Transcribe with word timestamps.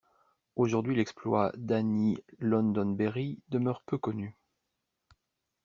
Aujourd'hui 0.55 0.95
l'exploit 0.95 1.51
d'Annie 1.55 2.17
Londonberry 2.39 3.39
demeure 3.51 3.83
peu 3.83 3.99
connu. 3.99 4.35